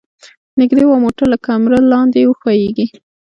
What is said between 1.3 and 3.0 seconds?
له کمره لاندې وښویيږي.